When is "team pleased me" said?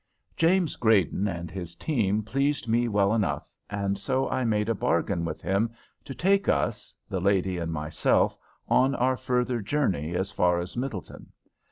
1.75-2.87